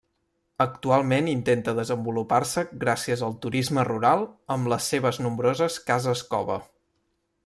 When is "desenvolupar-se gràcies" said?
1.79-3.23